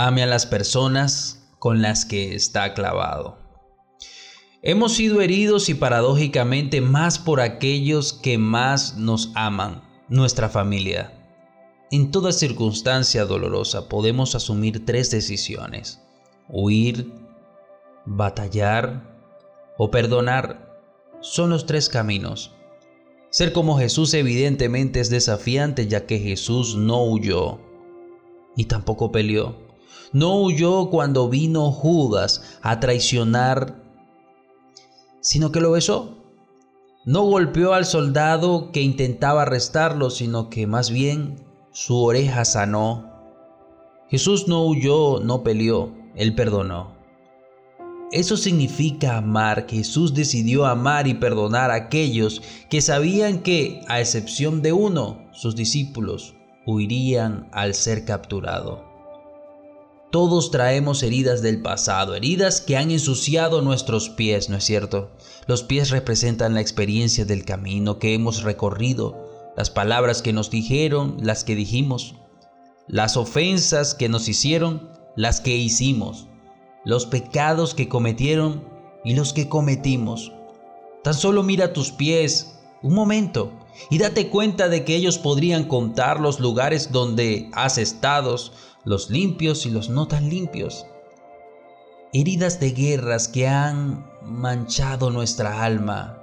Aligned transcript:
Ame 0.00 0.22
a 0.22 0.26
las 0.26 0.46
personas 0.46 1.42
con 1.58 1.82
las 1.82 2.04
que 2.04 2.36
está 2.36 2.72
clavado. 2.72 3.36
Hemos 4.62 4.92
sido 4.92 5.20
heridos 5.20 5.68
y 5.70 5.74
paradójicamente 5.74 6.80
más 6.80 7.18
por 7.18 7.40
aquellos 7.40 8.12
que 8.12 8.38
más 8.38 8.96
nos 8.96 9.32
aman, 9.34 9.82
nuestra 10.08 10.48
familia. 10.48 11.28
En 11.90 12.12
toda 12.12 12.30
circunstancia 12.30 13.24
dolorosa 13.24 13.88
podemos 13.88 14.36
asumir 14.36 14.86
tres 14.86 15.10
decisiones. 15.10 16.00
Huir, 16.48 17.12
batallar 18.06 19.02
o 19.78 19.90
perdonar 19.90 20.80
son 21.18 21.50
los 21.50 21.66
tres 21.66 21.88
caminos. 21.88 22.54
Ser 23.30 23.52
como 23.52 23.76
Jesús 23.80 24.14
evidentemente 24.14 25.00
es 25.00 25.10
desafiante 25.10 25.88
ya 25.88 26.06
que 26.06 26.20
Jesús 26.20 26.76
no 26.76 27.02
huyó 27.02 27.58
y 28.54 28.66
tampoco 28.66 29.10
peleó. 29.10 29.67
No 30.12 30.40
huyó 30.42 30.88
cuando 30.90 31.28
vino 31.28 31.70
Judas 31.70 32.58
a 32.62 32.80
traicionar, 32.80 33.82
sino 35.20 35.52
que 35.52 35.60
lo 35.60 35.72
besó. 35.72 36.16
No 37.04 37.22
golpeó 37.24 37.74
al 37.74 37.84
soldado 37.84 38.72
que 38.72 38.82
intentaba 38.82 39.42
arrestarlo, 39.42 40.10
sino 40.10 40.50
que 40.50 40.66
más 40.66 40.90
bien 40.90 41.44
su 41.72 42.02
oreja 42.02 42.44
sanó. 42.44 43.12
Jesús 44.08 44.48
no 44.48 44.64
huyó, 44.64 45.20
no 45.20 45.42
peleó, 45.42 45.92
él 46.14 46.34
perdonó. 46.34 46.96
Eso 48.10 48.38
significa 48.38 49.18
amar. 49.18 49.66
Jesús 49.68 50.14
decidió 50.14 50.64
amar 50.64 51.06
y 51.06 51.14
perdonar 51.14 51.70
a 51.70 51.74
aquellos 51.74 52.40
que 52.70 52.80
sabían 52.80 53.40
que, 53.42 53.82
a 53.88 54.00
excepción 54.00 54.62
de 54.62 54.72
uno, 54.72 55.28
sus 55.32 55.54
discípulos, 55.54 56.34
huirían 56.66 57.48
al 57.52 57.74
ser 57.74 58.06
capturado. 58.06 58.87
Todos 60.10 60.50
traemos 60.50 61.02
heridas 61.02 61.42
del 61.42 61.60
pasado, 61.60 62.14
heridas 62.14 62.62
que 62.62 62.78
han 62.78 62.90
ensuciado 62.90 63.60
nuestros 63.60 64.08
pies, 64.08 64.48
¿no 64.48 64.56
es 64.56 64.64
cierto? 64.64 65.10
Los 65.46 65.62
pies 65.62 65.90
representan 65.90 66.54
la 66.54 66.62
experiencia 66.62 67.26
del 67.26 67.44
camino 67.44 67.98
que 67.98 68.14
hemos 68.14 68.42
recorrido, 68.42 69.52
las 69.54 69.68
palabras 69.68 70.22
que 70.22 70.32
nos 70.32 70.50
dijeron, 70.50 71.18
las 71.20 71.44
que 71.44 71.54
dijimos, 71.54 72.14
las 72.86 73.18
ofensas 73.18 73.94
que 73.94 74.08
nos 74.08 74.28
hicieron, 74.30 74.90
las 75.14 75.42
que 75.42 75.54
hicimos, 75.56 76.26
los 76.86 77.04
pecados 77.04 77.74
que 77.74 77.90
cometieron 77.90 78.66
y 79.04 79.14
los 79.14 79.34
que 79.34 79.50
cometimos. 79.50 80.32
Tan 81.04 81.12
solo 81.12 81.42
mira 81.42 81.74
tus 81.74 81.92
pies 81.92 82.58
un 82.82 82.94
momento 82.94 83.52
y 83.90 83.98
date 83.98 84.30
cuenta 84.30 84.70
de 84.70 84.84
que 84.84 84.96
ellos 84.96 85.18
podrían 85.18 85.64
contar 85.64 86.18
los 86.18 86.40
lugares 86.40 86.92
donde 86.92 87.50
has 87.52 87.76
estado, 87.76 88.36
los 88.88 89.10
limpios 89.10 89.66
y 89.66 89.70
los 89.70 89.90
no 89.90 90.08
tan 90.08 90.30
limpios. 90.30 90.86
Heridas 92.12 92.58
de 92.58 92.70
guerras 92.70 93.28
que 93.28 93.46
han 93.46 94.10
manchado 94.22 95.10
nuestra 95.10 95.62
alma. 95.62 96.22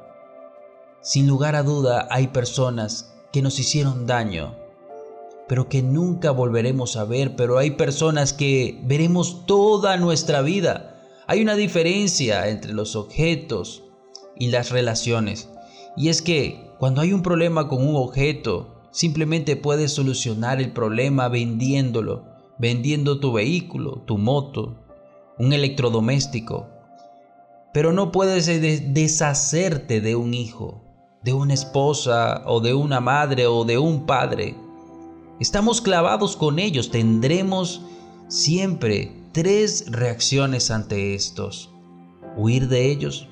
Sin 1.02 1.28
lugar 1.28 1.56
a 1.56 1.62
duda 1.62 2.08
hay 2.10 2.28
personas 2.28 3.14
que 3.32 3.44
nos 3.44 3.60
hicieron 3.60 4.08
daño, 4.08 4.56
pero 5.48 5.70
que 5.70 5.84
nunca 5.84 6.32
volveremos 6.32 6.98
a 6.98 7.06
ver, 7.06 7.36
pero 7.36 7.60
hay 7.60 7.72
personas 7.72 8.34
que 8.34 8.80
veremos 8.84 9.46
toda 9.46 9.98
nuestra 9.98 10.42
vida. 10.42 11.04
Hay 11.28 11.44
una 11.44 11.56
diferencia 11.56 12.50
entre 12.50 12.74
los 12.74 12.96
objetos 12.96 13.84
y 14.38 14.48
las 14.48 14.72
relaciones. 14.72 15.50
Y 15.96 16.10
es 16.10 16.24
que 16.24 16.72
cuando 16.80 17.02
hay 17.02 17.14
un 17.14 17.22
problema 17.22 17.68
con 17.68 17.88
un 17.88 17.96
objeto, 17.96 18.88
simplemente 18.90 19.56
puedes 19.56 19.92
solucionar 19.92 20.60
el 20.60 20.72
problema 20.72 21.28
vendiéndolo 21.28 22.35
vendiendo 22.58 23.20
tu 23.20 23.34
vehículo, 23.34 24.04
tu 24.06 24.18
moto, 24.18 24.86
un 25.38 25.54
electrodoméstico. 25.54 26.68
Pero 27.74 27.92
no 27.92 28.12
puedes 28.12 28.46
deshacerte 28.94 30.02
de 30.02 30.16
un 30.16 30.34
hijo, 30.34 30.82
de 31.24 31.34
una 31.34 31.54
esposa 31.54 32.44
o 32.46 32.62
de 32.62 32.74
una 32.74 33.02
madre 33.02 33.48
o 33.48 33.66
de 33.66 33.78
un 33.78 34.06
padre. 34.06 34.56
Estamos 35.40 35.82
clavados 35.82 36.38
con 36.38 36.60
ellos. 36.60 36.92
Tendremos 36.92 37.82
siempre 38.30 39.12
tres 39.34 39.92
reacciones 39.92 40.72
ante 40.72 41.14
estos. 41.14 41.70
Huir 42.38 42.70
de 42.70 42.90
ellos, 42.90 43.28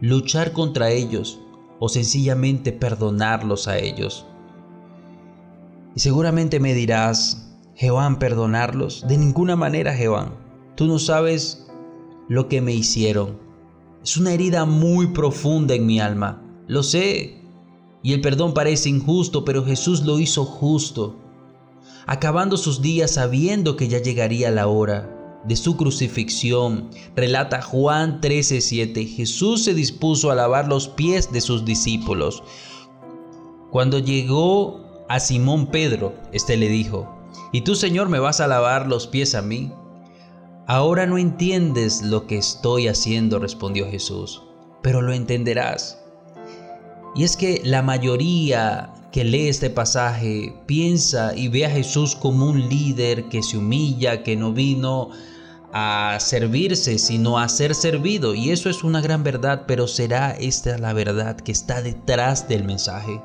luchar 0.00 0.52
contra 0.52 0.90
ellos 0.90 1.40
o 1.80 1.88
sencillamente 1.88 2.72
perdonarlos 2.72 3.68
a 3.68 3.78
ellos. 3.78 4.26
Y 5.94 6.00
seguramente 6.00 6.60
me 6.60 6.74
dirás, 6.74 7.47
Jehová 7.78 8.16
perdonarlos? 8.18 9.04
De 9.06 9.16
ninguna 9.16 9.54
manera, 9.54 9.94
Jehová. 9.94 10.32
Tú 10.74 10.86
no 10.86 10.98
sabes 10.98 11.68
lo 12.28 12.48
que 12.48 12.60
me 12.60 12.74
hicieron. 12.74 13.38
Es 14.02 14.16
una 14.16 14.32
herida 14.32 14.64
muy 14.64 15.06
profunda 15.06 15.76
en 15.76 15.86
mi 15.86 16.00
alma. 16.00 16.42
Lo 16.66 16.82
sé. 16.82 17.40
Y 18.02 18.14
el 18.14 18.20
perdón 18.20 18.52
parece 18.52 18.88
injusto, 18.88 19.44
pero 19.44 19.64
Jesús 19.64 20.02
lo 20.04 20.18
hizo 20.18 20.44
justo. 20.44 21.20
Acabando 22.06 22.56
sus 22.56 22.82
días 22.82 23.12
sabiendo 23.12 23.76
que 23.76 23.86
ya 23.86 24.02
llegaría 24.02 24.50
la 24.50 24.66
hora 24.66 25.40
de 25.44 25.54
su 25.54 25.76
crucifixión, 25.76 26.90
relata 27.14 27.62
Juan 27.62 28.20
13:7, 28.20 29.06
Jesús 29.06 29.62
se 29.62 29.72
dispuso 29.72 30.32
a 30.32 30.34
lavar 30.34 30.66
los 30.66 30.88
pies 30.88 31.30
de 31.30 31.40
sus 31.40 31.64
discípulos. 31.64 32.42
Cuando 33.70 34.00
llegó 34.00 34.80
a 35.08 35.20
Simón 35.20 35.68
Pedro, 35.68 36.14
este 36.32 36.56
le 36.56 36.68
dijo, 36.68 37.17
¿Y 37.52 37.62
tú, 37.62 37.74
Señor, 37.74 38.08
me 38.08 38.18
vas 38.18 38.40
a 38.40 38.46
lavar 38.46 38.86
los 38.86 39.06
pies 39.06 39.34
a 39.34 39.42
mí? 39.42 39.72
Ahora 40.66 41.06
no 41.06 41.16
entiendes 41.16 42.02
lo 42.02 42.26
que 42.26 42.36
estoy 42.36 42.88
haciendo, 42.88 43.38
respondió 43.38 43.90
Jesús, 43.90 44.42
pero 44.82 45.00
lo 45.00 45.12
entenderás. 45.12 45.98
Y 47.14 47.24
es 47.24 47.36
que 47.36 47.62
la 47.64 47.82
mayoría 47.82 48.92
que 49.12 49.24
lee 49.24 49.48
este 49.48 49.70
pasaje 49.70 50.54
piensa 50.66 51.34
y 51.34 51.48
ve 51.48 51.64
a 51.64 51.70
Jesús 51.70 52.14
como 52.14 52.46
un 52.46 52.68
líder 52.68 53.24
que 53.30 53.42
se 53.42 53.56
humilla, 53.56 54.22
que 54.22 54.36
no 54.36 54.52
vino 54.52 55.08
a 55.72 56.18
servirse, 56.20 56.98
sino 56.98 57.38
a 57.38 57.48
ser 57.48 57.74
servido. 57.74 58.34
Y 58.34 58.50
eso 58.50 58.68
es 58.68 58.84
una 58.84 59.00
gran 59.00 59.22
verdad, 59.22 59.64
pero 59.66 59.86
¿será 59.88 60.32
esta 60.32 60.76
la 60.78 60.92
verdad 60.92 61.36
que 61.36 61.52
está 61.52 61.82
detrás 61.82 62.48
del 62.48 62.64
mensaje? 62.64 63.22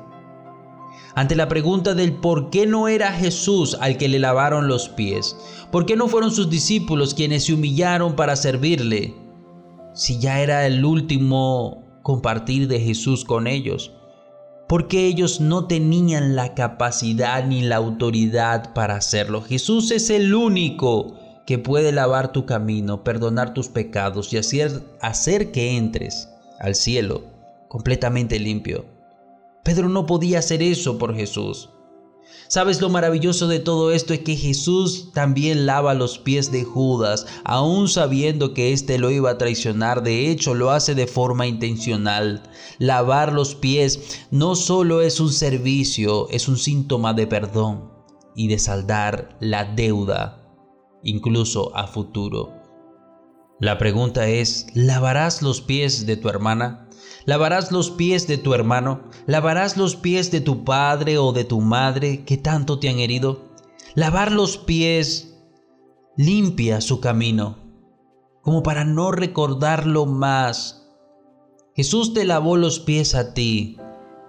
Ante 1.14 1.36
la 1.36 1.48
pregunta 1.48 1.94
del 1.94 2.12
por 2.12 2.50
qué 2.50 2.66
no 2.66 2.88
era 2.88 3.12
Jesús 3.12 3.76
al 3.80 3.96
que 3.96 4.08
le 4.08 4.18
lavaron 4.18 4.68
los 4.68 4.88
pies, 4.88 5.36
por 5.70 5.86
qué 5.86 5.96
no 5.96 6.08
fueron 6.08 6.30
sus 6.30 6.50
discípulos 6.50 7.14
quienes 7.14 7.44
se 7.44 7.54
humillaron 7.54 8.16
para 8.16 8.36
servirle, 8.36 9.14
si 9.94 10.18
ya 10.18 10.40
era 10.40 10.66
el 10.66 10.84
último 10.84 11.84
compartir 12.02 12.68
de 12.68 12.80
Jesús 12.80 13.24
con 13.24 13.46
ellos, 13.46 13.92
porque 14.68 15.06
ellos 15.06 15.40
no 15.40 15.66
tenían 15.66 16.34
la 16.36 16.54
capacidad 16.54 17.44
ni 17.46 17.62
la 17.62 17.76
autoridad 17.76 18.72
para 18.74 18.96
hacerlo. 18.96 19.42
Jesús 19.42 19.90
es 19.90 20.10
el 20.10 20.34
único 20.34 21.14
que 21.46 21.58
puede 21.58 21.92
lavar 21.92 22.32
tu 22.32 22.46
camino, 22.46 23.04
perdonar 23.04 23.54
tus 23.54 23.68
pecados 23.68 24.32
y 24.32 24.38
hacer, 24.38 24.82
hacer 25.00 25.52
que 25.52 25.76
entres 25.76 26.28
al 26.60 26.74
cielo 26.74 27.24
completamente 27.68 28.38
limpio. 28.38 28.93
Pedro 29.64 29.88
no 29.88 30.06
podía 30.06 30.38
hacer 30.40 30.62
eso 30.62 30.98
por 30.98 31.16
Jesús. 31.16 31.70
¿Sabes 32.48 32.82
lo 32.82 32.90
maravilloso 32.90 33.48
de 33.48 33.58
todo 33.58 33.90
esto? 33.90 34.12
Es 34.12 34.20
que 34.20 34.36
Jesús 34.36 35.10
también 35.14 35.64
lava 35.64 35.94
los 35.94 36.18
pies 36.18 36.52
de 36.52 36.62
Judas, 36.62 37.26
aún 37.44 37.88
sabiendo 37.88 38.52
que 38.52 38.72
éste 38.72 38.98
lo 38.98 39.10
iba 39.10 39.30
a 39.30 39.38
traicionar. 39.38 40.02
De 40.02 40.30
hecho, 40.30 40.54
lo 40.54 40.70
hace 40.70 40.94
de 40.94 41.06
forma 41.06 41.46
intencional. 41.46 42.42
Lavar 42.78 43.32
los 43.32 43.54
pies 43.54 44.20
no 44.30 44.54
solo 44.54 45.00
es 45.00 45.18
un 45.18 45.32
servicio, 45.32 46.28
es 46.28 46.46
un 46.46 46.58
síntoma 46.58 47.14
de 47.14 47.26
perdón 47.26 47.90
y 48.36 48.48
de 48.48 48.58
saldar 48.58 49.36
la 49.40 49.64
deuda, 49.64 50.46
incluso 51.02 51.74
a 51.74 51.86
futuro. 51.86 52.52
La 53.60 53.78
pregunta 53.78 54.28
es, 54.28 54.66
¿lavarás 54.74 55.40
los 55.40 55.62
pies 55.62 56.04
de 56.04 56.18
tu 56.18 56.28
hermana? 56.28 56.83
Lavarás 57.26 57.72
los 57.72 57.90
pies 57.90 58.26
de 58.26 58.38
tu 58.38 58.54
hermano, 58.54 59.00
lavarás 59.26 59.76
los 59.76 59.96
pies 59.96 60.30
de 60.30 60.40
tu 60.40 60.64
padre 60.64 61.18
o 61.18 61.32
de 61.32 61.44
tu 61.44 61.60
madre 61.60 62.24
que 62.24 62.36
tanto 62.36 62.78
te 62.78 62.88
han 62.88 62.98
herido. 62.98 63.52
Lavar 63.94 64.32
los 64.32 64.58
pies 64.58 65.34
limpia 66.16 66.80
su 66.80 67.00
camino, 67.00 67.56
como 68.42 68.62
para 68.62 68.84
no 68.84 69.10
recordarlo 69.10 70.06
más. 70.06 70.88
Jesús 71.74 72.12
te 72.14 72.24
lavó 72.24 72.56
los 72.56 72.78
pies 72.78 73.14
a 73.14 73.34
ti, 73.34 73.78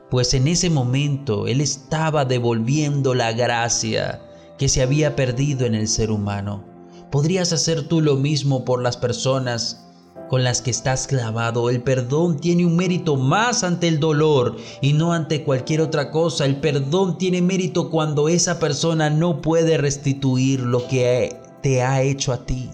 pues 0.10 0.34
en 0.34 0.48
ese 0.48 0.70
momento 0.70 1.48
Él 1.48 1.62
estaba 1.62 2.26
devolviendo 2.26 3.14
la 3.14 3.34
gracia 3.34 4.22
que 4.58 4.70
se 4.70 4.82
había 4.82 5.16
perdido 5.16 5.66
en 5.66 5.76
el 5.76 5.88
ser 5.88 6.12
humano. 6.12 6.64
¿Podrías 7.12 7.54
hacer 7.54 7.88
tú 7.88 8.02
lo 8.02 8.16
mismo 8.16 8.66
por 8.66 8.82
las 8.82 8.98
personas 8.98 9.85
con 10.30 10.44
las 10.44 10.62
que 10.62 10.72
estás 10.72 11.08
clavado. 11.08 11.70
El 11.70 11.82
perdón 11.82 12.40
tiene 12.40 12.66
un 12.66 12.76
mérito 12.76 13.16
más 13.16 13.64
ante 13.64 13.88
el 13.88 14.00
dolor 14.00 14.58
y 14.82 14.94
no 14.94 15.14
ante 15.14 15.44
cualquier 15.44 15.82
otra 15.82 16.12
cosa. 16.12 16.46
El 16.46 16.58
perdón 16.58 17.18
tiene 17.18 17.42
mérito 17.42 17.90
cuando 17.90 18.30
esa 18.30 18.60
persona 18.60 19.10
no 19.10 19.42
puede 19.42 19.78
restituir 19.78 20.62
lo 20.62 20.88
que 20.88 21.36
te 21.62 21.82
ha 21.82 22.02
hecho 22.02 22.34
a 22.34 22.46
ti. 22.46 22.70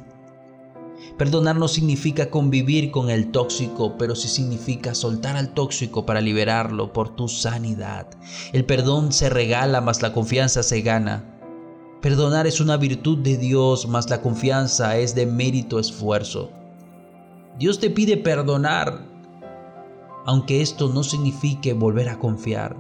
Perdonar 1.17 1.55
no 1.55 1.67
significa 1.67 2.31
convivir 2.31 2.89
con 2.89 3.09
el 3.11 3.29
tóxico, 3.29 3.95
pero 3.95 4.15
sí 4.15 4.27
significa 4.27 4.95
soltar 4.95 5.37
al 5.37 5.53
tóxico 5.53 6.05
para 6.05 6.19
liberarlo 6.19 6.93
por 6.93 7.15
tu 7.15 7.27
sanidad. 7.27 8.07
El 8.53 8.65
perdón 8.65 9.11
se 9.11 9.29
regala, 9.29 9.81
mas 9.81 10.01
la 10.01 10.13
confianza 10.13 10.63
se 10.63 10.81
gana. 10.81 11.23
Perdonar 12.01 12.47
es 12.47 12.59
una 12.59 12.77
virtud 12.77 13.19
de 13.19 13.37
Dios, 13.37 13.87
mas 13.87 14.09
la 14.09 14.21
confianza 14.21 14.97
es 14.97 15.13
de 15.13 15.27
mérito 15.27 15.79
esfuerzo. 15.79 16.49
Dios 17.57 17.79
te 17.79 17.89
pide 17.89 18.17
perdonar, 18.17 19.05
aunque 20.25 20.61
esto 20.61 20.89
no 20.89 21.03
signifique 21.03 21.73
volver 21.73 22.09
a 22.09 22.19
confiar. 22.19 22.75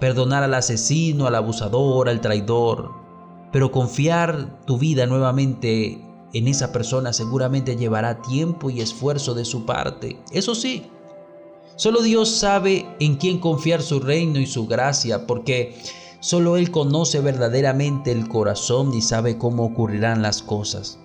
Perdonar 0.00 0.42
al 0.42 0.54
asesino, 0.54 1.26
al 1.26 1.34
abusador, 1.36 2.08
al 2.08 2.20
traidor, 2.20 2.90
pero 3.52 3.70
confiar 3.70 4.64
tu 4.66 4.78
vida 4.78 5.06
nuevamente 5.06 6.04
en 6.32 6.48
esa 6.48 6.72
persona 6.72 7.12
seguramente 7.12 7.76
llevará 7.76 8.20
tiempo 8.20 8.68
y 8.68 8.80
esfuerzo 8.80 9.34
de 9.34 9.44
su 9.44 9.64
parte. 9.64 10.18
Eso 10.32 10.56
sí, 10.56 10.82
solo 11.76 12.02
Dios 12.02 12.28
sabe 12.28 12.84
en 12.98 13.14
quién 13.14 13.38
confiar 13.38 13.80
su 13.80 14.00
reino 14.00 14.40
y 14.40 14.46
su 14.46 14.66
gracia, 14.66 15.26
porque 15.26 15.76
solo 16.18 16.56
Él 16.56 16.72
conoce 16.72 17.20
verdaderamente 17.20 18.10
el 18.10 18.28
corazón 18.28 18.92
y 18.92 19.00
sabe 19.00 19.38
cómo 19.38 19.64
ocurrirán 19.64 20.20
las 20.22 20.42
cosas. 20.42 20.98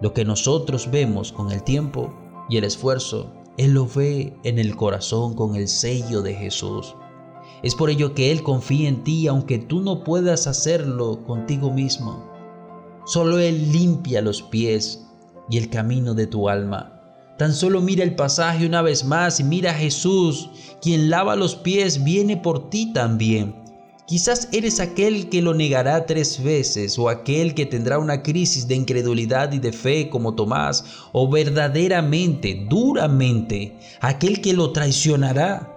Lo 0.00 0.14
que 0.14 0.24
nosotros 0.24 0.90
vemos 0.90 1.30
con 1.30 1.52
el 1.52 1.62
tiempo 1.62 2.12
y 2.48 2.56
el 2.56 2.64
esfuerzo, 2.64 3.32
Él 3.58 3.72
lo 3.72 3.86
ve 3.86 4.34
en 4.44 4.58
el 4.58 4.74
corazón 4.74 5.34
con 5.34 5.56
el 5.56 5.68
sello 5.68 6.22
de 6.22 6.34
Jesús. 6.34 6.94
Es 7.62 7.74
por 7.74 7.90
ello 7.90 8.14
que 8.14 8.30
Él 8.30 8.42
confía 8.42 8.88
en 8.88 9.04
ti 9.04 9.26
aunque 9.26 9.58
tú 9.58 9.80
no 9.80 10.02
puedas 10.02 10.46
hacerlo 10.46 11.24
contigo 11.24 11.70
mismo. 11.70 12.24
Solo 13.04 13.38
Él 13.38 13.72
limpia 13.72 14.22
los 14.22 14.40
pies 14.42 15.06
y 15.50 15.58
el 15.58 15.68
camino 15.68 16.14
de 16.14 16.26
tu 16.26 16.48
alma. 16.48 16.96
Tan 17.36 17.54
solo 17.54 17.80
mira 17.80 18.04
el 18.04 18.16
pasaje 18.16 18.66
una 18.66 18.82
vez 18.82 19.04
más 19.04 19.40
y 19.40 19.44
mira 19.44 19.72
a 19.72 19.74
Jesús, 19.74 20.50
quien 20.80 21.10
lava 21.10 21.36
los 21.36 21.56
pies, 21.56 22.04
viene 22.04 22.36
por 22.36 22.70
ti 22.70 22.92
también. 22.92 23.59
Quizás 24.10 24.48
eres 24.50 24.80
aquel 24.80 25.28
que 25.28 25.40
lo 25.40 25.54
negará 25.54 26.04
tres 26.04 26.42
veces 26.42 26.98
o 26.98 27.08
aquel 27.08 27.54
que 27.54 27.64
tendrá 27.64 28.00
una 28.00 28.24
crisis 28.24 28.66
de 28.66 28.74
incredulidad 28.74 29.52
y 29.52 29.60
de 29.60 29.72
fe 29.72 30.10
como 30.10 30.34
Tomás 30.34 30.82
o 31.12 31.30
verdaderamente, 31.30 32.66
duramente, 32.68 33.78
aquel 34.00 34.40
que 34.40 34.52
lo 34.52 34.72
traicionará. 34.72 35.76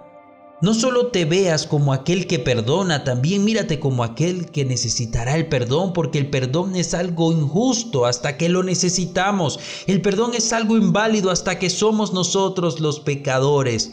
No 0.60 0.74
solo 0.74 1.12
te 1.12 1.26
veas 1.26 1.64
como 1.64 1.92
aquel 1.92 2.26
que 2.26 2.40
perdona, 2.40 3.04
también 3.04 3.44
mírate 3.44 3.78
como 3.78 4.02
aquel 4.02 4.46
que 4.50 4.64
necesitará 4.64 5.36
el 5.36 5.46
perdón, 5.46 5.92
porque 5.92 6.18
el 6.18 6.28
perdón 6.28 6.74
es 6.74 6.92
algo 6.92 7.30
injusto 7.30 8.04
hasta 8.04 8.36
que 8.36 8.48
lo 8.48 8.64
necesitamos. 8.64 9.60
El 9.86 10.02
perdón 10.02 10.32
es 10.34 10.52
algo 10.52 10.76
inválido 10.76 11.30
hasta 11.30 11.60
que 11.60 11.70
somos 11.70 12.12
nosotros 12.12 12.80
los 12.80 12.98
pecadores. 12.98 13.92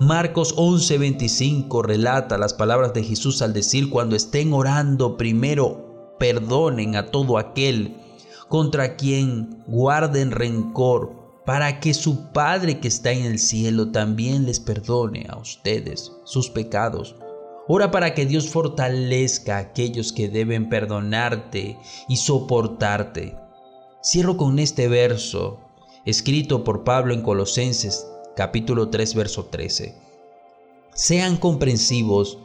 Marcos 0.00 0.54
11:25 0.56 1.82
relata 1.82 2.38
las 2.38 2.54
palabras 2.54 2.94
de 2.94 3.04
Jesús 3.04 3.42
al 3.42 3.52
decir, 3.52 3.90
cuando 3.90 4.16
estén 4.16 4.54
orando, 4.54 5.18
primero 5.18 6.14
perdonen 6.18 6.96
a 6.96 7.10
todo 7.10 7.36
aquel 7.36 7.98
contra 8.48 8.96
quien 8.96 9.62
guarden 9.66 10.30
rencor 10.30 11.42
para 11.44 11.80
que 11.80 11.92
su 11.92 12.32
Padre 12.32 12.80
que 12.80 12.88
está 12.88 13.12
en 13.12 13.26
el 13.26 13.38
cielo 13.38 13.90
también 13.90 14.46
les 14.46 14.58
perdone 14.58 15.26
a 15.28 15.36
ustedes 15.36 16.12
sus 16.24 16.48
pecados. 16.48 17.14
Ora 17.68 17.90
para 17.90 18.14
que 18.14 18.24
Dios 18.24 18.48
fortalezca 18.48 19.58
a 19.58 19.60
aquellos 19.60 20.14
que 20.14 20.30
deben 20.30 20.70
perdonarte 20.70 21.78
y 22.08 22.16
soportarte. 22.16 23.36
Cierro 24.02 24.38
con 24.38 24.60
este 24.60 24.88
verso, 24.88 25.60
escrito 26.06 26.64
por 26.64 26.84
Pablo 26.84 27.12
en 27.12 27.20
Colosenses 27.20 28.06
capítulo 28.36 28.88
3, 28.88 29.14
verso 29.14 29.46
13. 29.46 29.94
Sean 30.94 31.36
comprensivos 31.36 32.38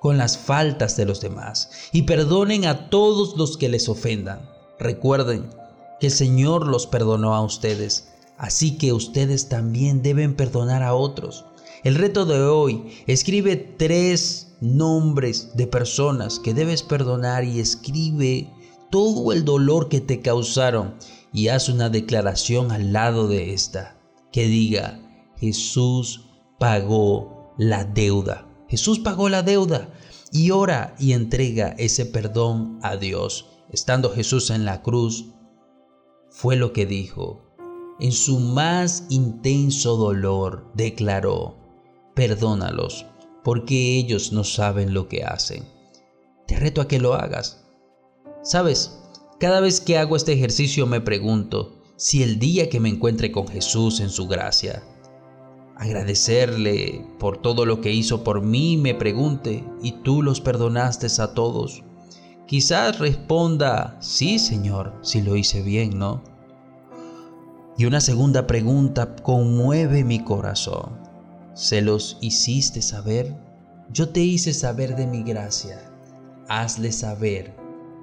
con 0.00 0.18
las 0.18 0.36
faltas 0.36 0.96
de 0.96 1.06
los 1.06 1.20
demás 1.20 1.70
y 1.92 2.02
perdonen 2.02 2.66
a 2.66 2.90
todos 2.90 3.36
los 3.36 3.56
que 3.56 3.68
les 3.68 3.88
ofendan. 3.88 4.48
Recuerden 4.78 5.48
que 6.00 6.08
el 6.08 6.12
Señor 6.12 6.66
los 6.66 6.86
perdonó 6.86 7.34
a 7.34 7.42
ustedes 7.42 8.08
Así 8.36 8.76
que 8.78 8.92
ustedes 8.92 9.48
también 9.48 10.02
deben 10.02 10.34
perdonar 10.34 10.82
a 10.82 10.94
otros. 10.94 11.44
El 11.84 11.94
reto 11.94 12.24
de 12.24 12.42
hoy, 12.42 12.82
escribe 13.06 13.56
tres 13.56 14.48
nombres 14.60 15.50
de 15.54 15.66
personas 15.66 16.38
que 16.40 16.54
debes 16.54 16.82
perdonar 16.82 17.44
y 17.44 17.60
escribe 17.60 18.50
todo 18.90 19.32
el 19.32 19.44
dolor 19.44 19.88
que 19.88 20.00
te 20.00 20.20
causaron 20.20 20.94
y 21.32 21.48
haz 21.48 21.68
una 21.68 21.90
declaración 21.90 22.72
al 22.72 22.92
lado 22.92 23.28
de 23.28 23.52
esta 23.52 23.96
que 24.32 24.46
diga, 24.46 25.00
Jesús 25.44 26.24
pagó 26.58 27.52
la 27.58 27.84
deuda. 27.84 28.48
Jesús 28.66 28.98
pagó 28.98 29.28
la 29.28 29.42
deuda 29.42 29.92
y 30.32 30.52
ora 30.52 30.94
y 30.98 31.12
entrega 31.12 31.74
ese 31.76 32.06
perdón 32.06 32.78
a 32.82 32.96
Dios. 32.96 33.50
Estando 33.70 34.10
Jesús 34.10 34.48
en 34.48 34.64
la 34.64 34.80
cruz, 34.80 35.26
fue 36.30 36.56
lo 36.56 36.72
que 36.72 36.86
dijo, 36.86 37.42
en 38.00 38.12
su 38.12 38.40
más 38.40 39.04
intenso 39.10 39.96
dolor, 39.96 40.70
declaró, 40.74 41.58
perdónalos, 42.14 43.04
porque 43.42 43.98
ellos 43.98 44.32
no 44.32 44.44
saben 44.44 44.94
lo 44.94 45.08
que 45.08 45.24
hacen. 45.24 45.68
Te 46.46 46.58
reto 46.58 46.80
a 46.80 46.88
que 46.88 46.98
lo 46.98 47.12
hagas. 47.12 47.66
Sabes, 48.42 48.98
cada 49.38 49.60
vez 49.60 49.82
que 49.82 49.98
hago 49.98 50.16
este 50.16 50.32
ejercicio 50.32 50.86
me 50.86 51.02
pregunto 51.02 51.82
si 51.96 52.22
el 52.22 52.38
día 52.38 52.70
que 52.70 52.80
me 52.80 52.88
encuentre 52.88 53.30
con 53.30 53.46
Jesús 53.46 54.00
en 54.00 54.08
su 54.08 54.26
gracia, 54.26 54.82
agradecerle 55.76 57.06
por 57.18 57.38
todo 57.38 57.66
lo 57.66 57.80
que 57.80 57.92
hizo 57.92 58.24
por 58.24 58.42
mí, 58.42 58.76
me 58.76 58.94
pregunte, 58.94 59.64
¿y 59.82 59.92
tú 60.02 60.22
los 60.22 60.40
perdonaste 60.40 61.08
a 61.18 61.34
todos? 61.34 61.82
Quizás 62.46 62.98
responda, 62.98 63.96
sí, 64.00 64.38
Señor, 64.38 64.94
si 65.02 65.22
lo 65.22 65.36
hice 65.36 65.62
bien, 65.62 65.98
¿no? 65.98 66.22
Y 67.76 67.86
una 67.86 68.00
segunda 68.00 68.46
pregunta 68.46 69.16
conmueve 69.16 70.04
mi 70.04 70.20
corazón. 70.22 70.98
¿Se 71.54 71.82
los 71.82 72.18
hiciste 72.20 72.82
saber? 72.82 73.34
Yo 73.90 74.10
te 74.10 74.20
hice 74.20 74.52
saber 74.52 74.94
de 74.94 75.06
mi 75.06 75.22
gracia. 75.22 75.90
Hazle 76.48 76.92
saber 76.92 77.56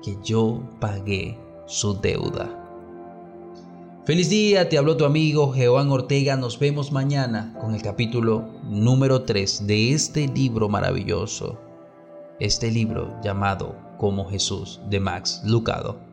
que 0.03 0.17
yo 0.23 0.69
pagué 0.79 1.37
su 1.67 1.99
deuda. 2.01 2.60
Feliz 4.03 4.31
día, 4.31 4.67
te 4.67 4.79
habló 4.79 4.97
tu 4.97 5.05
amigo 5.05 5.53
Jehová 5.53 5.83
Ortega. 5.87 6.35
Nos 6.35 6.57
vemos 6.57 6.91
mañana 6.91 7.55
con 7.61 7.75
el 7.75 7.83
capítulo 7.83 8.49
número 8.63 9.21
3 9.21 9.67
de 9.67 9.93
este 9.93 10.27
libro 10.27 10.67
maravilloso. 10.67 11.59
Este 12.39 12.71
libro 12.71 13.15
llamado 13.21 13.75
Como 13.99 14.27
Jesús 14.27 14.81
de 14.89 14.99
Max 14.99 15.43
Lucado. 15.45 16.10